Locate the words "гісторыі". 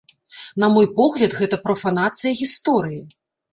2.43-3.01